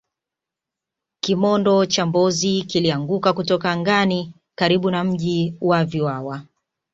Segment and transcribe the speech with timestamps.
[1.23, 6.41] kimondo cha mbozi kilianguka kutoka angani karibu na mji wa vwawa